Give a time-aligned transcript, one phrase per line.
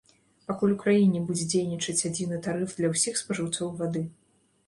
[0.51, 4.01] Пакуль у краіне будзе дзейнічаць адзіны тарыф для ўсіх спажыўцоў вады.